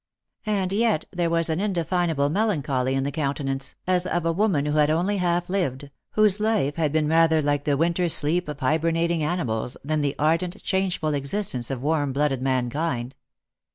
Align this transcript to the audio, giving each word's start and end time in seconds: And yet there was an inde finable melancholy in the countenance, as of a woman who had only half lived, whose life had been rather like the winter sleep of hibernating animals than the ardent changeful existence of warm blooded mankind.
And 0.47 0.73
yet 0.73 1.05
there 1.13 1.29
was 1.29 1.47
an 1.47 1.59
inde 1.59 1.75
finable 1.77 2.31
melancholy 2.31 2.95
in 2.95 3.03
the 3.03 3.11
countenance, 3.11 3.75
as 3.85 4.07
of 4.07 4.25
a 4.25 4.31
woman 4.31 4.65
who 4.65 4.77
had 4.79 4.89
only 4.89 5.17
half 5.17 5.47
lived, 5.47 5.91
whose 6.13 6.39
life 6.39 6.75
had 6.75 6.91
been 6.91 7.07
rather 7.07 7.39
like 7.39 7.65
the 7.65 7.77
winter 7.77 8.09
sleep 8.09 8.47
of 8.47 8.61
hibernating 8.61 9.21
animals 9.21 9.77
than 9.83 10.01
the 10.01 10.15
ardent 10.17 10.63
changeful 10.63 11.13
existence 11.13 11.69
of 11.69 11.83
warm 11.83 12.13
blooded 12.13 12.41
mankind. 12.41 13.15